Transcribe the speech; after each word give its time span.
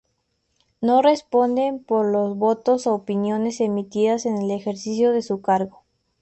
No 0.81 1.03
responden 1.03 1.77
por 1.83 2.11
los 2.11 2.35
votos 2.35 2.87
u 2.87 2.89
opiniones 2.89 3.59
emitidas 3.61 4.25
en 4.25 4.37
el 4.37 4.49
ejercicio 4.49 5.11
de 5.11 5.21
su 5.21 5.41
cargo. 5.43 5.83